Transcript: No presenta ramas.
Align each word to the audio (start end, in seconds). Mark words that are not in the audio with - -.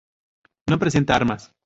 No 0.65 0.79
presenta 0.79 1.19
ramas. 1.19 1.53